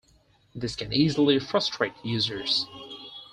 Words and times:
This 0.55 0.75
can 0.75 0.91
easily 0.91 1.37
frustrate 1.37 1.93
users. 2.03 2.65